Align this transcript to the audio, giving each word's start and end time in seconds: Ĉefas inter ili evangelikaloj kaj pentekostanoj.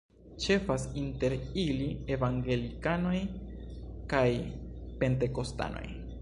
Ĉefas 0.43 0.85
inter 1.01 1.35
ili 1.63 1.85
evangelikaloj 2.15 3.19
kaj 4.15 4.27
pentekostanoj. 5.05 5.85